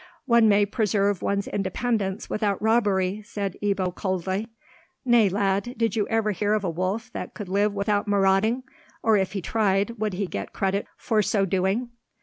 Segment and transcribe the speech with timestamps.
[0.25, 4.47] "One may preserve one's independence without robbery," said Ebbo coldly.
[5.05, 8.63] "Nay, lad: did you ever hear of a wolf that could live without marauding?
[9.03, 11.89] Or if he tried, would he get credit for so doing?"